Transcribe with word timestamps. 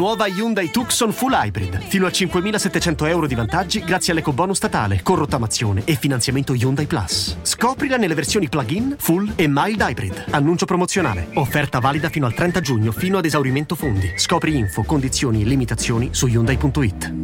Nuova 0.00 0.26
Hyundai 0.26 0.70
Tucson 0.70 1.12
Full 1.12 1.30
Hybrid. 1.30 1.78
Fino 1.78 2.06
a 2.06 2.08
5.700 2.08 3.06
euro 3.08 3.26
di 3.26 3.34
vantaggi 3.34 3.84
grazie 3.84 4.14
all'ecobonus 4.14 4.56
statale, 4.56 5.02
con 5.02 5.16
rottamazione 5.16 5.82
e 5.84 5.94
finanziamento 5.94 6.54
Hyundai 6.54 6.86
Plus. 6.86 7.36
Scoprila 7.42 7.98
nelle 7.98 8.14
versioni 8.14 8.48
plug-in, 8.48 8.96
full 8.98 9.30
e 9.36 9.46
mild 9.46 9.78
hybrid. 9.78 10.24
Annuncio 10.30 10.64
promozionale. 10.64 11.28
Offerta 11.34 11.80
valida 11.80 12.08
fino 12.08 12.24
al 12.24 12.32
30 12.32 12.60
giugno, 12.62 12.92
fino 12.92 13.18
ad 13.18 13.26
esaurimento 13.26 13.74
fondi. 13.74 14.14
Scopri 14.16 14.56
info, 14.56 14.84
condizioni 14.84 15.42
e 15.42 15.44
limitazioni 15.44 16.14
su 16.14 16.28
Hyundai.it. 16.28 17.14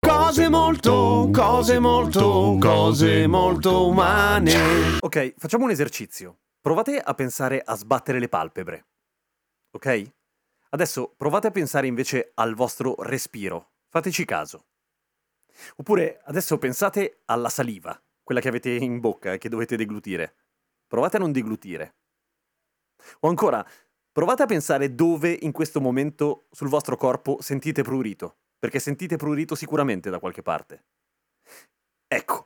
Cose 0.00 0.48
molto, 0.48 1.30
cose 1.32 1.78
molto, 1.78 2.56
cose 2.58 3.28
molto 3.28 3.86
umane. 3.86 4.98
Ok, 4.98 5.34
facciamo 5.38 5.66
un 5.66 5.70
esercizio. 5.70 6.38
Provate 6.60 6.98
a 6.98 7.14
pensare 7.14 7.62
a 7.64 7.76
sbattere 7.76 8.18
le 8.18 8.28
palpebre. 8.28 8.86
Ok? 9.70 10.18
Adesso 10.70 11.14
provate 11.16 11.48
a 11.48 11.50
pensare 11.50 11.86
invece 11.86 12.30
al 12.34 12.54
vostro 12.54 12.94
respiro. 13.02 13.72
Fateci 13.88 14.24
caso. 14.24 14.66
Oppure 15.76 16.20
adesso 16.24 16.58
pensate 16.58 17.22
alla 17.26 17.48
saliva, 17.48 18.00
quella 18.22 18.40
che 18.40 18.48
avete 18.48 18.70
in 18.70 19.00
bocca 19.00 19.32
e 19.32 19.38
che 19.38 19.48
dovete 19.48 19.76
deglutire. 19.76 20.34
Provate 20.86 21.16
a 21.16 21.20
non 21.20 21.32
deglutire. 21.32 21.96
O 23.20 23.28
ancora, 23.28 23.66
provate 24.12 24.42
a 24.42 24.46
pensare 24.46 24.94
dove 24.94 25.36
in 25.40 25.50
questo 25.50 25.80
momento 25.80 26.46
sul 26.50 26.68
vostro 26.68 26.96
corpo 26.96 27.40
sentite 27.40 27.82
prurito, 27.82 28.38
perché 28.58 28.78
sentite 28.78 29.16
prurito 29.16 29.56
sicuramente 29.56 30.08
da 30.08 30.20
qualche 30.20 30.42
parte. 30.42 30.84
Ecco, 32.06 32.39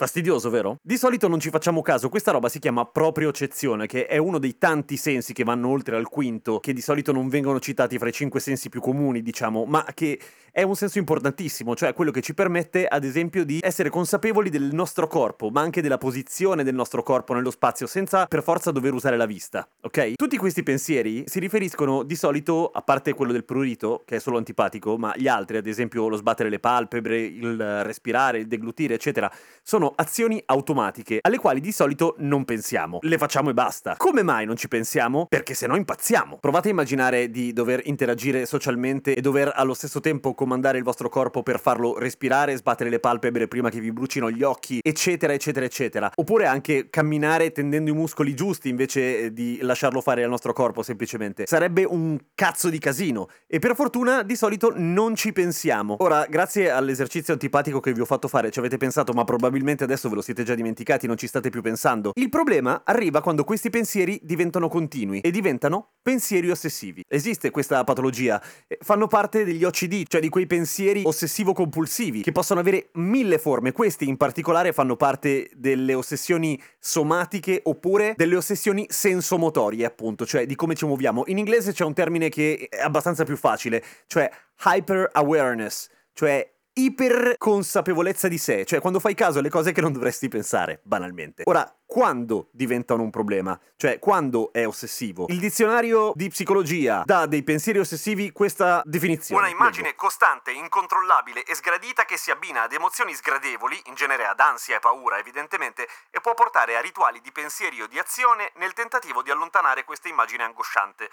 Fastidioso, 0.00 0.48
vero? 0.48 0.76
Di 0.80 0.96
solito 0.96 1.26
non 1.26 1.40
ci 1.40 1.50
facciamo 1.50 1.82
caso, 1.82 2.08
questa 2.08 2.30
roba 2.30 2.48
si 2.48 2.60
chiama 2.60 2.84
propriocezione, 2.84 3.86
che 3.86 4.06
è 4.06 4.16
uno 4.16 4.38
dei 4.38 4.56
tanti 4.56 4.96
sensi 4.96 5.32
che 5.32 5.42
vanno 5.42 5.70
oltre 5.70 5.96
al 5.96 6.06
quinto, 6.06 6.60
che 6.60 6.72
di 6.72 6.80
solito 6.80 7.10
non 7.10 7.28
vengono 7.28 7.58
citati 7.58 7.98
fra 7.98 8.08
i 8.08 8.12
cinque 8.12 8.38
sensi 8.38 8.68
più 8.68 8.80
comuni, 8.80 9.22
diciamo, 9.22 9.64
ma 9.64 9.84
che 9.94 10.20
è 10.52 10.62
un 10.62 10.76
senso 10.76 10.98
importantissimo, 10.98 11.74
cioè 11.74 11.94
quello 11.94 12.12
che 12.12 12.20
ci 12.20 12.32
permette, 12.32 12.86
ad 12.86 13.02
esempio, 13.02 13.44
di 13.44 13.58
essere 13.60 13.90
consapevoli 13.90 14.50
del 14.50 14.70
nostro 14.72 15.08
corpo, 15.08 15.50
ma 15.50 15.62
anche 15.62 15.82
della 15.82 15.98
posizione 15.98 16.62
del 16.62 16.76
nostro 16.76 17.02
corpo 17.02 17.34
nello 17.34 17.50
spazio, 17.50 17.88
senza 17.88 18.26
per 18.26 18.44
forza 18.44 18.70
dover 18.70 18.92
usare 18.92 19.16
la 19.16 19.26
vista, 19.26 19.68
ok? 19.80 20.12
Tutti 20.14 20.36
questi 20.36 20.62
pensieri 20.62 21.24
si 21.26 21.40
riferiscono 21.40 22.04
di 22.04 22.14
solito, 22.14 22.70
a 22.72 22.82
parte 22.82 23.14
quello 23.14 23.32
del 23.32 23.44
prurito, 23.44 24.02
che 24.04 24.16
è 24.16 24.18
solo 24.20 24.36
antipatico, 24.36 24.96
ma 24.96 25.12
gli 25.16 25.26
altri, 25.26 25.56
ad 25.56 25.66
esempio 25.66 26.06
lo 26.06 26.16
sbattere 26.16 26.48
le 26.48 26.60
palpebre, 26.60 27.20
il 27.20 27.82
respirare, 27.82 28.38
il 28.38 28.46
deglutire, 28.46 28.94
eccetera, 28.94 29.28
sono 29.60 29.87
azioni 29.96 30.42
automatiche 30.46 31.18
alle 31.20 31.38
quali 31.38 31.60
di 31.60 31.72
solito 31.72 32.14
non 32.18 32.44
pensiamo. 32.44 32.98
Le 33.02 33.18
facciamo 33.18 33.50
e 33.50 33.54
basta. 33.54 33.94
Come 33.96 34.22
mai 34.22 34.46
non 34.46 34.56
ci 34.56 34.68
pensiamo? 34.68 35.26
Perché 35.28 35.54
se 35.54 35.66
no 35.66 35.76
impazziamo. 35.76 36.38
Provate 36.40 36.68
a 36.68 36.70
immaginare 36.72 37.30
di 37.30 37.52
dover 37.52 37.82
interagire 37.84 38.46
socialmente 38.46 39.14
e 39.14 39.20
dover 39.20 39.52
allo 39.54 39.74
stesso 39.74 40.00
tempo 40.00 40.34
comandare 40.34 40.78
il 40.78 40.84
vostro 40.84 41.08
corpo 41.08 41.42
per 41.42 41.60
farlo 41.60 41.98
respirare, 41.98 42.56
sbattere 42.56 42.90
le 42.90 43.00
palpebre 43.00 43.48
prima 43.48 43.70
che 43.70 43.80
vi 43.80 43.92
brucino 43.92 44.30
gli 44.30 44.42
occhi, 44.42 44.80
eccetera, 44.82 45.32
eccetera, 45.32 45.64
eccetera. 45.64 46.10
Oppure 46.14 46.46
anche 46.46 46.88
camminare 46.90 47.52
tendendo 47.52 47.90
i 47.90 47.94
muscoli 47.94 48.34
giusti 48.34 48.68
invece 48.68 49.18
eh, 49.18 49.32
di 49.32 49.58
lasciarlo 49.62 50.00
fare 50.00 50.22
al 50.22 50.30
nostro 50.30 50.52
corpo 50.52 50.82
semplicemente. 50.82 51.44
Sarebbe 51.46 51.84
un 51.84 52.18
cazzo 52.34 52.68
di 52.68 52.78
casino. 52.78 53.28
E 53.46 53.58
per 53.58 53.74
fortuna 53.74 54.22
di 54.22 54.36
solito 54.36 54.72
non 54.74 55.14
ci 55.14 55.32
pensiamo. 55.32 55.96
Ora, 55.98 56.26
grazie 56.28 56.70
all'esercizio 56.70 57.32
antipatico 57.32 57.80
che 57.80 57.92
vi 57.92 58.00
ho 58.00 58.04
fatto 58.04 58.28
fare, 58.28 58.50
ci 58.50 58.58
avete 58.58 58.76
pensato, 58.76 59.12
ma 59.12 59.24
probabilmente 59.24 59.77
probabilmente 59.78 59.84
adesso 59.84 60.08
ve 60.08 60.14
lo 60.16 60.22
siete 60.22 60.42
già 60.42 60.54
dimenticati, 60.54 61.06
non 61.06 61.16
ci 61.16 61.26
state 61.26 61.50
più 61.50 61.62
pensando. 61.62 62.10
Il 62.14 62.28
problema 62.28 62.82
arriva 62.84 63.20
quando 63.20 63.44
questi 63.44 63.70
pensieri 63.70 64.18
diventano 64.22 64.68
continui 64.68 65.20
e 65.20 65.30
diventano 65.30 65.92
pensieri 66.02 66.50
ossessivi. 66.50 67.04
Esiste 67.06 67.50
questa 67.50 67.84
patologia, 67.84 68.42
fanno 68.80 69.06
parte 69.06 69.44
degli 69.44 69.64
OCD, 69.64 70.04
cioè 70.08 70.20
di 70.20 70.28
quei 70.28 70.46
pensieri 70.46 71.02
ossessivo-compulsivi, 71.04 72.22
che 72.22 72.32
possono 72.32 72.60
avere 72.60 72.90
mille 72.94 73.38
forme. 73.38 73.72
Questi 73.72 74.08
in 74.08 74.16
particolare 74.16 74.72
fanno 74.72 74.96
parte 74.96 75.50
delle 75.54 75.94
ossessioni 75.94 76.60
somatiche 76.78 77.60
oppure 77.64 78.14
delle 78.16 78.36
ossessioni 78.36 78.86
sensomotorie, 78.88 79.84
appunto, 79.84 80.26
cioè 80.26 80.46
di 80.46 80.54
come 80.54 80.74
ci 80.74 80.86
muoviamo. 80.86 81.24
In 81.26 81.38
inglese 81.38 81.72
c'è 81.72 81.84
un 81.84 81.94
termine 81.94 82.28
che 82.28 82.68
è 82.68 82.80
abbastanza 82.80 83.24
più 83.24 83.36
facile, 83.36 83.82
cioè 84.06 84.30
hyper 84.64 85.10
awareness, 85.12 85.88
cioè 86.12 86.50
iperconsapevolezza 86.78 88.28
di 88.28 88.38
sé, 88.38 88.64
cioè 88.64 88.80
quando 88.80 89.00
fai 89.00 89.14
caso 89.14 89.40
alle 89.40 89.50
cose 89.50 89.72
che 89.72 89.80
non 89.80 89.92
dovresti 89.92 90.28
pensare, 90.28 90.80
banalmente. 90.84 91.42
Ora, 91.46 91.68
quando 91.84 92.50
diventano 92.52 93.02
un 93.02 93.10
problema? 93.10 93.58
Cioè, 93.76 93.98
quando 93.98 94.52
è 94.52 94.64
ossessivo? 94.64 95.26
Il 95.28 95.40
dizionario 95.40 96.12
di 96.14 96.28
psicologia 96.28 97.02
dà 97.04 97.26
dei 97.26 97.42
pensieri 97.42 97.80
ossessivi 97.80 98.30
questa 98.30 98.82
definizione. 98.84 99.40
Una 99.40 99.50
immagine 99.50 99.94
costante, 99.96 100.52
incontrollabile 100.52 101.42
e 101.44 101.54
sgradita 101.54 102.04
che 102.04 102.16
si 102.16 102.30
abbina 102.30 102.62
ad 102.62 102.72
emozioni 102.72 103.12
sgradevoli, 103.14 103.80
in 103.86 103.94
genere 103.94 104.26
ad 104.26 104.38
ansia 104.38 104.76
e 104.76 104.80
paura 104.80 105.18
evidentemente, 105.18 105.88
e 106.10 106.20
può 106.20 106.34
portare 106.34 106.76
a 106.76 106.80
rituali 106.80 107.20
di 107.20 107.32
pensieri 107.32 107.80
o 107.82 107.88
di 107.88 107.98
azione 107.98 108.52
nel 108.56 108.72
tentativo 108.72 109.22
di 109.22 109.30
allontanare 109.30 109.84
questa 109.84 110.08
immagine 110.08 110.44
angosciante. 110.44 111.10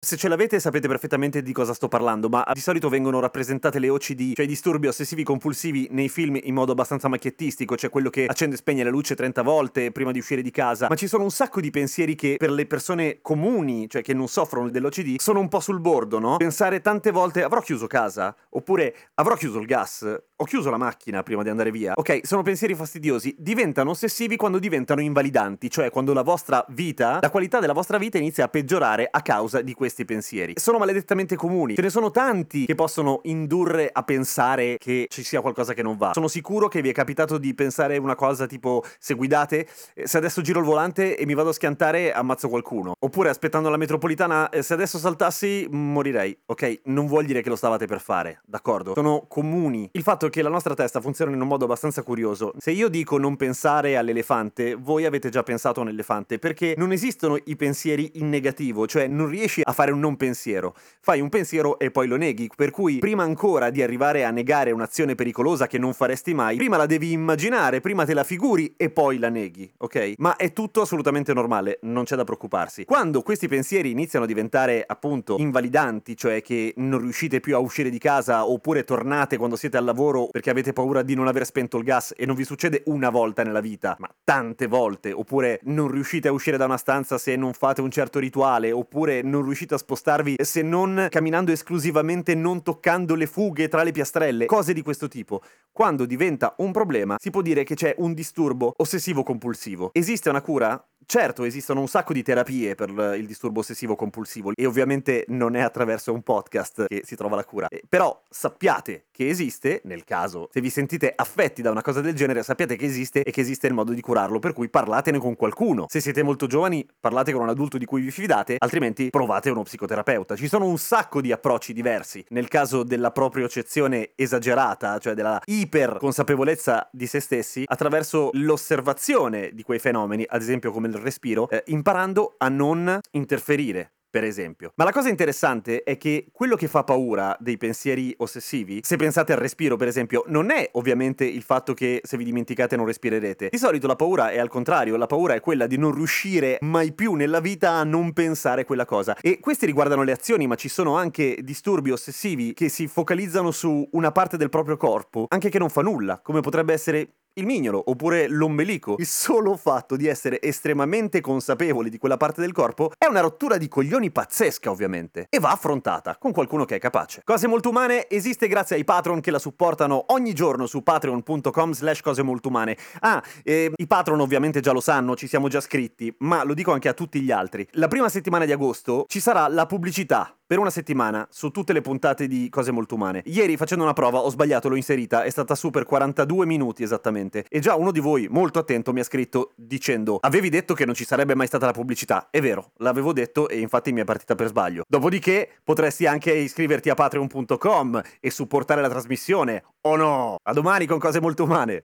Se 0.00 0.16
ce 0.16 0.28
l'avete 0.28 0.60
sapete 0.60 0.86
perfettamente 0.86 1.42
di 1.42 1.52
cosa 1.52 1.74
sto 1.74 1.88
parlando, 1.88 2.28
ma 2.28 2.46
di 2.52 2.60
solito 2.60 2.88
vengono 2.88 3.18
rappresentate 3.18 3.80
le 3.80 3.88
OCD, 3.88 4.34
cioè 4.36 4.44
i 4.44 4.48
disturbi 4.48 4.86
ossessivi 4.86 5.24
compulsivi 5.24 5.88
nei 5.90 6.08
film 6.08 6.38
in 6.40 6.54
modo 6.54 6.70
abbastanza 6.70 7.08
macchiettistico, 7.08 7.76
cioè 7.76 7.90
quello 7.90 8.08
che 8.08 8.26
accende 8.26 8.54
e 8.54 8.58
spegne 8.58 8.84
la 8.84 8.90
luce 8.90 9.16
30 9.16 9.42
volte 9.42 9.90
prima 9.90 10.12
di 10.12 10.20
uscire 10.20 10.40
di 10.40 10.52
casa, 10.52 10.86
ma 10.88 10.94
ci 10.94 11.08
sono 11.08 11.24
un 11.24 11.32
sacco 11.32 11.60
di 11.60 11.70
pensieri 11.70 12.14
che 12.14 12.36
per 12.38 12.52
le 12.52 12.66
persone 12.66 13.18
comuni, 13.22 13.88
cioè 13.88 14.02
che 14.02 14.14
non 14.14 14.28
soffrono 14.28 14.70
dell'OCD, 14.70 15.18
sono 15.18 15.40
un 15.40 15.48
po' 15.48 15.58
sul 15.58 15.80
bordo, 15.80 16.20
no? 16.20 16.36
Pensare 16.36 16.80
tante 16.80 17.10
volte 17.10 17.42
avrò 17.42 17.60
chiuso 17.60 17.88
casa, 17.88 18.32
oppure 18.50 18.94
avrò 19.14 19.34
chiuso 19.34 19.58
il 19.58 19.66
gas, 19.66 20.06
ho 20.36 20.44
chiuso 20.44 20.70
la 20.70 20.78
macchina 20.78 21.24
prima 21.24 21.42
di 21.42 21.48
andare 21.48 21.72
via. 21.72 21.94
Ok, 21.96 22.20
sono 22.22 22.42
pensieri 22.42 22.76
fastidiosi, 22.76 23.34
diventano 23.36 23.90
ossessivi 23.90 24.36
quando 24.36 24.60
diventano 24.60 25.00
invalidanti, 25.00 25.68
cioè 25.68 25.90
quando 25.90 26.12
la 26.12 26.22
vostra 26.22 26.64
vita, 26.68 27.18
la 27.20 27.30
qualità 27.30 27.58
della 27.58 27.72
vostra 27.72 27.98
vita 27.98 28.16
inizia 28.16 28.44
a 28.44 28.48
peggiorare 28.48 29.08
a 29.10 29.22
causa 29.22 29.60
di 29.60 29.74
questi 29.74 29.86
pensieri. 30.04 30.54
Sono 30.56 30.78
maledettamente 30.78 31.36
comuni, 31.36 31.74
ce 31.74 31.82
ne 31.82 31.90
sono 31.90 32.10
tanti 32.10 32.66
che 32.66 32.74
possono 32.74 33.20
indurre 33.24 33.90
a 33.92 34.02
pensare 34.02 34.76
che 34.78 35.06
ci 35.08 35.22
sia 35.22 35.40
qualcosa 35.40 35.74
che 35.74 35.82
non 35.82 35.96
va. 35.96 36.12
Sono 36.14 36.28
sicuro 36.28 36.68
che 36.68 36.82
vi 36.82 36.90
è 36.90 36.92
capitato 36.92 37.38
di 37.38 37.54
pensare 37.54 37.96
una 37.98 38.14
cosa 38.14 38.46
tipo 38.46 38.84
se 38.98 39.14
guidate, 39.14 39.66
eh, 39.94 40.06
se 40.06 40.16
adesso 40.16 40.40
giro 40.40 40.60
il 40.60 40.64
volante 40.64 41.16
e 41.16 41.26
mi 41.26 41.34
vado 41.34 41.50
a 41.50 41.52
schiantare 41.52 42.12
ammazzo 42.12 42.48
qualcuno. 42.48 42.94
Oppure 42.98 43.28
aspettando 43.28 43.68
la 43.68 43.76
metropolitana, 43.76 44.48
eh, 44.48 44.62
se 44.62 44.74
adesso 44.74 44.98
saltassi 44.98 45.66
morirei. 45.70 46.36
Ok, 46.46 46.80
non 46.84 47.06
vuol 47.06 47.24
dire 47.24 47.42
che 47.42 47.48
lo 47.48 47.56
stavate 47.56 47.86
per 47.86 48.00
fare, 48.00 48.40
d'accordo? 48.44 48.94
Sono 48.94 49.24
comuni. 49.28 49.88
Il 49.92 50.02
fatto 50.02 50.28
che 50.28 50.42
la 50.42 50.48
nostra 50.48 50.74
testa 50.74 51.00
funziona 51.00 51.32
in 51.32 51.40
un 51.40 51.48
modo 51.48 51.64
abbastanza 51.64 52.02
curioso. 52.02 52.52
Se 52.58 52.70
io 52.70 52.88
dico 52.88 53.18
non 53.18 53.36
pensare 53.36 53.96
all'elefante, 53.96 54.74
voi 54.74 55.04
avete 55.04 55.28
già 55.28 55.42
pensato 55.42 55.80
a 55.80 55.82
un 55.84 55.88
elefante, 55.88 56.38
perché 56.38 56.74
non 56.76 56.92
esistono 56.92 57.38
i 57.44 57.56
pensieri 57.56 58.12
in 58.14 58.28
negativo, 58.28 58.86
cioè 58.86 59.06
non 59.06 59.28
riesci 59.28 59.60
a 59.62 59.72
fare 59.78 59.92
un 59.92 60.00
non 60.00 60.16
pensiero. 60.16 60.74
Fai 61.00 61.20
un 61.20 61.28
pensiero 61.28 61.78
e 61.78 61.92
poi 61.92 62.08
lo 62.08 62.16
neghi, 62.16 62.50
per 62.54 62.72
cui 62.72 62.98
prima 62.98 63.22
ancora 63.22 63.70
di 63.70 63.80
arrivare 63.80 64.24
a 64.24 64.30
negare 64.32 64.72
un'azione 64.72 65.14
pericolosa 65.14 65.68
che 65.68 65.78
non 65.78 65.94
faresti 65.94 66.34
mai, 66.34 66.56
prima 66.56 66.76
la 66.76 66.86
devi 66.86 67.12
immaginare, 67.12 67.80
prima 67.80 68.04
te 68.04 68.12
la 68.12 68.24
figuri 68.24 68.74
e 68.76 68.90
poi 68.90 69.18
la 69.18 69.28
neghi, 69.28 69.72
ok? 69.76 70.14
Ma 70.16 70.34
è 70.34 70.52
tutto 70.52 70.80
assolutamente 70.80 71.32
normale, 71.32 71.78
non 71.82 72.02
c'è 72.02 72.16
da 72.16 72.24
preoccuparsi. 72.24 72.84
Quando 72.86 73.22
questi 73.22 73.46
pensieri 73.46 73.92
iniziano 73.92 74.24
a 74.24 74.28
diventare 74.28 74.82
appunto 74.84 75.36
invalidanti, 75.38 76.16
cioè 76.16 76.42
che 76.42 76.74
non 76.78 76.98
riuscite 76.98 77.38
più 77.38 77.54
a 77.54 77.60
uscire 77.60 77.88
di 77.88 77.98
casa 77.98 78.48
oppure 78.48 78.82
tornate 78.82 79.36
quando 79.36 79.54
siete 79.54 79.76
al 79.76 79.84
lavoro 79.84 80.26
perché 80.26 80.50
avete 80.50 80.72
paura 80.72 81.02
di 81.02 81.14
non 81.14 81.28
aver 81.28 81.46
spento 81.46 81.78
il 81.78 81.84
gas 81.84 82.12
e 82.16 82.26
non 82.26 82.34
vi 82.34 82.44
succede 82.44 82.82
una 82.86 83.10
volta 83.10 83.44
nella 83.44 83.60
vita, 83.60 83.94
ma 84.00 84.10
tante 84.24 84.66
volte, 84.66 85.12
oppure 85.12 85.60
non 85.64 85.86
riuscite 85.86 86.26
a 86.26 86.32
uscire 86.32 86.56
da 86.56 86.64
una 86.64 86.76
stanza 86.76 87.16
se 87.16 87.36
non 87.36 87.52
fate 87.52 87.80
un 87.80 87.92
certo 87.92 88.18
rituale, 88.18 88.72
oppure 88.72 89.22
non 89.22 89.44
riuscite 89.44 89.66
a 89.74 89.78
spostarvi 89.78 90.36
se 90.42 90.62
non 90.62 91.06
camminando 91.10 91.52
esclusivamente 91.52 92.34
non 92.34 92.62
toccando 92.62 93.14
le 93.14 93.26
fughe 93.26 93.68
tra 93.68 93.82
le 93.82 93.92
piastrelle, 93.92 94.46
cose 94.46 94.72
di 94.72 94.82
questo 94.82 95.08
tipo. 95.08 95.42
Quando 95.78 96.06
diventa 96.06 96.56
un 96.56 96.72
problema, 96.72 97.18
si 97.20 97.30
può 97.30 97.40
dire 97.40 97.62
che 97.62 97.76
c'è 97.76 97.94
un 97.98 98.12
disturbo 98.12 98.72
ossessivo 98.78 99.22
compulsivo. 99.22 99.90
Esiste 99.92 100.28
una 100.28 100.42
cura? 100.42 100.84
certo 101.08 101.44
esistono 101.44 101.80
un 101.80 101.88
sacco 101.88 102.12
di 102.12 102.22
terapie 102.22 102.74
per 102.74 102.90
il 102.90 103.26
disturbo 103.26 103.60
ossessivo 103.60 103.96
compulsivo 103.96 104.52
e 104.54 104.66
ovviamente 104.66 105.24
non 105.28 105.56
è 105.56 105.62
attraverso 105.62 106.12
un 106.12 106.20
podcast 106.22 106.84
che 106.86 107.00
si 107.02 107.16
trova 107.16 107.34
la 107.34 107.44
cura. 107.44 107.68
Eh, 107.68 107.82
però 107.88 108.22
sappiate 108.28 109.06
che 109.10 109.26
esiste, 109.26 109.80
nel 109.84 110.04
caso 110.04 110.50
se 110.52 110.60
vi 110.60 110.68
sentite 110.68 111.10
affetti 111.16 111.62
da 111.62 111.70
una 111.70 111.80
cosa 111.80 112.02
del 112.02 112.14
genere, 112.14 112.42
sappiate 112.42 112.76
che 112.76 112.84
esiste 112.84 113.22
e 113.22 113.30
che 113.30 113.40
esiste 113.40 113.66
il 113.66 113.72
modo 113.72 113.94
di 113.94 114.02
curarlo, 114.02 114.38
per 114.38 114.52
cui 114.52 114.68
parlatene 114.68 115.18
con 115.18 115.34
qualcuno. 115.34 115.86
Se 115.88 116.00
siete 116.00 116.22
molto 116.22 116.46
giovani, 116.46 116.86
parlate 117.00 117.32
con 117.32 117.40
un 117.40 117.48
adulto 117.48 117.78
di 117.78 117.86
cui 117.86 118.02
vi 118.02 118.10
fidate, 118.10 118.56
altrimenti 118.58 119.08
provate 119.08 119.48
uno 119.48 119.62
psicoterapeuta. 119.62 120.36
Ci 120.36 120.46
sono 120.46 120.66
un 120.66 120.76
sacco 120.76 121.22
di 121.22 121.32
approcci 121.32 121.72
diversi. 121.72 122.22
Nel 122.28 122.48
caso 122.48 122.82
della 122.82 123.12
propriocezione 123.12 124.10
esagerata, 124.14 124.98
cioè 124.98 125.14
della 125.14 125.40
iperconsapevolezza 125.68 126.88
di 126.90 127.06
se 127.06 127.20
stessi, 127.20 127.64
attraverso 127.66 128.30
l'osservazione 128.32 129.50
di 129.52 129.62
quei 129.62 129.78
fenomeni, 129.78 130.24
ad 130.26 130.40
esempio 130.40 130.72
come 130.72 130.88
il 130.88 130.94
respiro, 130.94 131.48
eh, 131.50 131.62
imparando 131.66 132.34
a 132.38 132.48
non 132.48 132.98
interferire 133.12 133.92
per 134.10 134.24
esempio. 134.24 134.72
Ma 134.76 134.84
la 134.84 134.92
cosa 134.92 135.08
interessante 135.08 135.82
è 135.82 135.96
che 135.98 136.26
quello 136.32 136.56
che 136.56 136.68
fa 136.68 136.84
paura 136.84 137.36
dei 137.40 137.56
pensieri 137.56 138.14
ossessivi, 138.18 138.80
se 138.82 138.96
pensate 138.96 139.32
al 139.32 139.38
respiro 139.38 139.76
per 139.76 139.88
esempio, 139.88 140.24
non 140.28 140.50
è 140.50 140.68
ovviamente 140.72 141.24
il 141.24 141.42
fatto 141.42 141.74
che 141.74 142.00
se 142.02 142.16
vi 142.16 142.24
dimenticate 142.24 142.76
non 142.76 142.86
respirerete. 142.86 143.48
Di 143.50 143.58
solito 143.58 143.86
la 143.86 143.96
paura 143.96 144.30
è 144.30 144.38
al 144.38 144.48
contrario, 144.48 144.96
la 144.96 145.06
paura 145.06 145.34
è 145.34 145.40
quella 145.40 145.66
di 145.66 145.76
non 145.76 145.92
riuscire 145.92 146.58
mai 146.62 146.92
più 146.92 147.14
nella 147.14 147.40
vita 147.40 147.72
a 147.72 147.84
non 147.84 148.12
pensare 148.12 148.64
quella 148.64 148.84
cosa. 148.84 149.16
E 149.20 149.40
questi 149.40 149.66
riguardano 149.66 150.02
le 150.02 150.12
azioni, 150.12 150.46
ma 150.46 150.54
ci 150.54 150.68
sono 150.68 150.96
anche 150.96 151.38
disturbi 151.42 151.90
ossessivi 151.90 152.54
che 152.54 152.68
si 152.68 152.86
focalizzano 152.86 153.50
su 153.50 153.88
una 153.92 154.12
parte 154.12 154.36
del 154.36 154.48
proprio 154.48 154.76
corpo, 154.76 155.26
anche 155.28 155.48
che 155.48 155.58
non 155.58 155.68
fa 155.68 155.82
nulla, 155.82 156.20
come 156.20 156.40
potrebbe 156.40 156.72
essere 156.72 157.12
il 157.38 157.46
mignolo 157.46 157.82
oppure 157.86 158.28
l'ombelico. 158.28 158.96
Il 158.98 159.06
solo 159.06 159.56
fatto 159.56 159.96
di 159.96 160.06
essere 160.06 160.40
estremamente 160.42 161.20
consapevoli 161.20 161.88
di 161.88 161.98
quella 161.98 162.16
parte 162.16 162.40
del 162.40 162.52
corpo 162.52 162.92
è 162.98 163.06
una 163.06 163.20
rottura 163.20 163.56
di 163.56 163.68
coglioni 163.68 164.10
pazzesca, 164.10 164.70
ovviamente, 164.70 165.26
e 165.30 165.38
va 165.38 165.52
affrontata 165.52 166.16
con 166.18 166.32
qualcuno 166.32 166.64
che 166.64 166.76
è 166.76 166.78
capace. 166.78 167.22
Cose 167.24 167.46
molto 167.46 167.70
umane 167.70 168.08
esiste 168.08 168.48
grazie 168.48 168.76
ai 168.76 168.84
patron 168.84 169.20
che 169.20 169.30
la 169.30 169.38
supportano 169.38 170.06
ogni 170.08 170.34
giorno 170.34 170.66
su 170.66 170.82
patreon.com 170.82 171.72
slash 171.72 172.00
cose 172.00 172.22
molto 172.22 172.48
umane. 172.48 172.76
Ah, 173.00 173.22
eh, 173.42 173.72
i 173.74 173.86
patron 173.86 174.20
ovviamente 174.20 174.60
già 174.60 174.72
lo 174.72 174.80
sanno, 174.80 175.16
ci 175.16 175.26
siamo 175.26 175.48
già 175.48 175.60
scritti, 175.60 176.14
ma 176.18 176.44
lo 176.44 176.54
dico 176.54 176.72
anche 176.72 176.88
a 176.88 176.94
tutti 176.94 177.20
gli 177.20 177.30
altri. 177.30 177.66
La 177.72 177.88
prima 177.88 178.08
settimana 178.08 178.44
di 178.44 178.52
agosto 178.52 179.04
ci 179.08 179.20
sarà 179.20 179.46
la 179.48 179.66
pubblicità 179.66 180.37
per 180.48 180.58
una 180.58 180.70
settimana 180.70 181.28
su 181.30 181.50
tutte 181.50 181.74
le 181.74 181.82
puntate 181.82 182.26
di 182.26 182.48
Cose 182.48 182.70
Molto 182.70 182.94
Umane. 182.94 183.22
Ieri 183.26 183.58
facendo 183.58 183.84
una 183.84 183.92
prova 183.92 184.20
ho 184.20 184.30
sbagliato, 184.30 184.70
l'ho 184.70 184.76
inserita, 184.76 185.22
è 185.22 185.28
stata 185.28 185.54
su 185.54 185.68
per 185.68 185.84
42 185.84 186.46
minuti 186.46 186.82
esattamente. 186.82 187.44
E 187.50 187.60
già 187.60 187.74
uno 187.74 187.92
di 187.92 188.00
voi, 188.00 188.28
molto 188.30 188.58
attento, 188.58 188.94
mi 188.94 189.00
ha 189.00 189.04
scritto 189.04 189.52
dicendo 189.56 190.16
avevi 190.22 190.48
detto 190.48 190.72
che 190.72 190.86
non 190.86 190.94
ci 190.94 191.04
sarebbe 191.04 191.34
mai 191.34 191.46
stata 191.46 191.66
la 191.66 191.72
pubblicità. 191.72 192.28
È 192.30 192.40
vero, 192.40 192.72
l'avevo 192.78 193.12
detto 193.12 193.46
e 193.46 193.60
infatti 193.60 193.92
mi 193.92 194.00
è 194.00 194.04
partita 194.04 194.34
per 194.34 194.46
sbaglio. 194.46 194.84
Dopodiché 194.88 195.50
potresti 195.62 196.06
anche 196.06 196.32
iscriverti 196.32 196.88
a 196.88 196.94
patreon.com 196.94 198.00
e 198.18 198.30
supportare 198.30 198.80
la 198.80 198.88
trasmissione. 198.88 199.64
O 199.82 199.96
no? 199.96 200.36
A 200.42 200.52
domani 200.54 200.86
con 200.86 200.98
Cose 200.98 201.20
Molto 201.20 201.44
Umane. 201.44 201.84